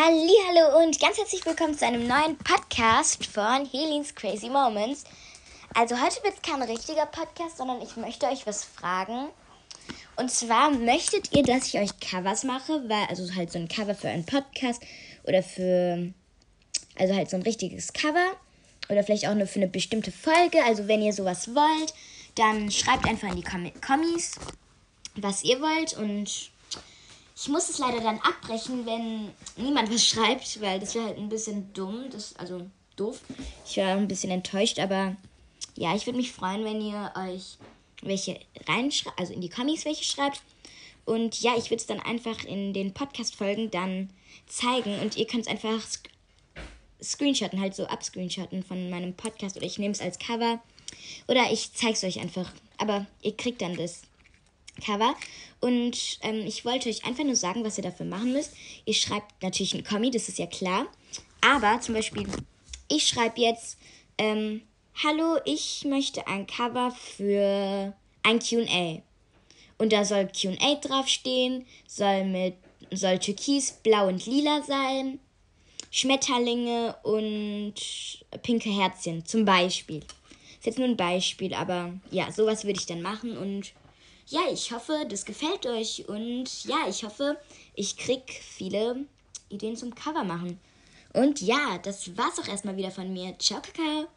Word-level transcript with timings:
Hallo 0.00 0.80
und 0.80 1.00
ganz 1.00 1.18
herzlich 1.18 1.44
willkommen 1.44 1.76
zu 1.76 1.84
einem 1.84 2.06
neuen 2.06 2.36
Podcast 2.38 3.26
von 3.26 3.68
Helens 3.68 4.14
Crazy 4.14 4.48
Moments. 4.48 5.02
Also 5.74 5.96
heute 5.96 6.22
wird 6.22 6.34
es 6.34 6.42
kein 6.42 6.62
richtiger 6.62 7.06
Podcast, 7.06 7.56
sondern 7.56 7.82
ich 7.82 7.96
möchte 7.96 8.26
euch 8.26 8.46
was 8.46 8.64
fragen. 8.64 9.26
Und 10.14 10.30
zwar 10.30 10.70
möchtet 10.70 11.34
ihr, 11.34 11.42
dass 11.42 11.66
ich 11.66 11.80
euch 11.80 11.98
Covers 11.98 12.44
mache, 12.44 12.88
weil 12.88 13.06
also 13.08 13.34
halt 13.34 13.50
so 13.50 13.58
ein 13.58 13.66
Cover 13.66 13.96
für 13.96 14.08
einen 14.08 14.24
Podcast 14.24 14.80
oder 15.24 15.42
für 15.42 16.12
also 16.96 17.16
halt 17.16 17.28
so 17.28 17.36
ein 17.36 17.42
richtiges 17.42 17.92
Cover 17.92 18.36
oder 18.88 19.02
vielleicht 19.02 19.26
auch 19.26 19.34
nur 19.34 19.48
für 19.48 19.58
eine 19.58 19.68
bestimmte 19.68 20.12
Folge. 20.12 20.62
Also 20.64 20.86
wenn 20.86 21.02
ihr 21.02 21.12
sowas 21.12 21.56
wollt, 21.56 21.92
dann 22.36 22.70
schreibt 22.70 23.04
einfach 23.04 23.30
in 23.30 23.42
die 23.42 23.72
Kommis, 23.80 24.36
was 25.16 25.42
ihr 25.42 25.60
wollt 25.60 25.94
und 25.94 26.52
ich 27.40 27.48
muss 27.48 27.68
es 27.68 27.78
leider 27.78 28.00
dann 28.00 28.18
abbrechen, 28.18 28.84
wenn 28.84 29.30
niemand 29.56 29.92
was 29.92 30.04
schreibt, 30.04 30.60
weil 30.60 30.80
das 30.80 30.94
wäre 30.94 31.06
halt 31.06 31.18
ein 31.18 31.28
bisschen 31.28 31.72
dumm. 31.72 32.10
Das, 32.10 32.34
also 32.36 32.68
doof. 32.96 33.20
Ich 33.64 33.76
war 33.76 33.96
ein 33.96 34.08
bisschen 34.08 34.32
enttäuscht, 34.32 34.80
aber 34.80 35.16
ja, 35.76 35.94
ich 35.94 36.06
würde 36.06 36.16
mich 36.16 36.32
freuen, 36.32 36.64
wenn 36.64 36.80
ihr 36.80 37.12
euch 37.16 37.58
welche 38.02 38.40
reinschreibt, 38.66 39.18
also 39.18 39.32
in 39.32 39.40
die 39.40 39.48
Kommis 39.48 39.84
welche 39.84 40.04
schreibt. 40.04 40.42
Und 41.04 41.40
ja, 41.40 41.56
ich 41.56 41.66
würde 41.66 41.76
es 41.76 41.86
dann 41.86 42.00
einfach 42.00 42.44
in 42.44 42.72
den 42.72 42.92
Podcast-Folgen 42.92 43.70
dann 43.70 44.10
zeigen 44.46 44.98
und 45.00 45.16
ihr 45.16 45.26
könnt 45.26 45.46
es 45.46 45.48
einfach 45.48 45.80
sc 45.80 46.10
screenshotten, 47.00 47.60
halt 47.60 47.76
so 47.76 47.86
abscreenshotten 47.86 48.64
von 48.64 48.90
meinem 48.90 49.14
Podcast 49.14 49.56
oder 49.56 49.66
ich 49.66 49.78
nehme 49.78 49.92
es 49.92 50.00
als 50.00 50.18
Cover 50.18 50.60
oder 51.28 51.52
ich 51.52 51.72
zeige 51.72 51.92
es 51.92 52.02
euch 52.02 52.18
einfach. 52.18 52.50
Aber 52.78 53.06
ihr 53.22 53.36
kriegt 53.36 53.62
dann 53.62 53.76
das 53.76 54.02
Cover. 54.80 55.14
Und 55.60 56.18
ähm, 56.22 56.46
ich 56.46 56.64
wollte 56.64 56.88
euch 56.88 57.04
einfach 57.04 57.24
nur 57.24 57.36
sagen, 57.36 57.64
was 57.64 57.78
ihr 57.78 57.84
dafür 57.84 58.06
machen 58.06 58.32
müsst. 58.32 58.52
Ihr 58.84 58.94
schreibt 58.94 59.42
natürlich 59.42 59.74
ein 59.74 59.84
Kommi, 59.84 60.10
das 60.10 60.28
ist 60.28 60.38
ja 60.38 60.46
klar. 60.46 60.86
Aber 61.40 61.80
zum 61.80 61.94
Beispiel, 61.94 62.26
ich 62.88 63.06
schreibe 63.06 63.40
jetzt, 63.40 63.78
ähm, 64.18 64.62
hallo, 65.02 65.38
ich 65.44 65.84
möchte 65.84 66.26
ein 66.26 66.46
Cover 66.46 66.90
für 66.90 67.94
ein 68.22 68.38
QA. 68.38 69.02
Und 69.78 69.92
da 69.92 70.04
soll 70.04 70.28
QA 70.28 70.74
draufstehen, 70.76 71.66
soll 71.86 72.24
mit, 72.24 72.54
soll 72.90 73.18
türkis, 73.18 73.72
blau 73.82 74.08
und 74.08 74.26
lila 74.26 74.62
sein, 74.62 75.20
Schmetterlinge 75.90 76.96
und 77.02 77.74
pinke 78.42 78.70
Herzchen, 78.70 79.24
zum 79.24 79.44
Beispiel. 79.44 80.00
Ist 80.58 80.66
jetzt 80.66 80.78
nur 80.78 80.88
ein 80.88 80.96
Beispiel, 80.96 81.54
aber 81.54 81.92
ja, 82.10 82.30
sowas 82.32 82.64
würde 82.64 82.80
ich 82.80 82.86
dann 82.86 83.00
machen 83.00 83.36
und 83.38 83.72
ja, 84.28 84.40
ich 84.52 84.72
hoffe, 84.72 85.06
das 85.08 85.24
gefällt 85.24 85.66
euch 85.66 86.08
und 86.08 86.64
ja, 86.64 86.86
ich 86.88 87.04
hoffe, 87.04 87.38
ich 87.74 87.96
krieg 87.96 88.22
viele 88.30 89.04
Ideen 89.48 89.76
zum 89.76 89.94
Cover 89.94 90.24
machen. 90.24 90.60
Und 91.14 91.40
ja, 91.40 91.78
das 91.82 92.16
war's 92.16 92.38
auch 92.38 92.48
erstmal 92.48 92.76
wieder 92.76 92.90
von 92.90 93.12
mir. 93.12 93.38
Ciao, 93.38 93.60
Kakao. 93.62 94.08